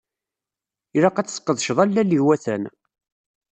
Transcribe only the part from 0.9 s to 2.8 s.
Ilaq ad tesqedceḍ allal iwatan.